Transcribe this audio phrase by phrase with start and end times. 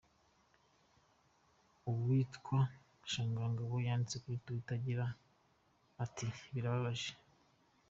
[1.89, 2.57] Uwitwa
[3.11, 4.81] Sharangabo yanditse kuri Twitter
[6.03, 7.11] ati “Birababaje.